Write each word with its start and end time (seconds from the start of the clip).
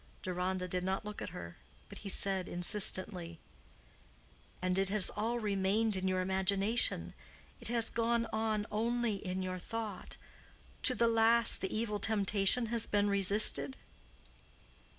Deronda 0.23 0.67
did 0.67 0.83
not 0.83 1.05
look 1.05 1.21
at 1.21 1.29
her, 1.29 1.57
but 1.87 1.99
he 1.99 2.09
said, 2.09 2.49
insistently, 2.49 3.39
"And 4.59 4.79
it 4.79 4.89
has 4.89 5.11
all 5.11 5.37
remained 5.39 5.95
in 5.95 6.07
your 6.07 6.21
imagination. 6.21 7.13
It 7.59 7.67
has 7.67 7.91
gone 7.91 8.25
on 8.33 8.65
only 8.71 9.17
in 9.23 9.43
your 9.43 9.59
thought. 9.59 10.17
To 10.85 10.95
the 10.95 11.07
last 11.07 11.61
the 11.61 11.71
evil 11.71 11.99
temptation 11.99 12.65
has 12.73 12.87
been 12.87 13.11
resisted?" 13.11 13.77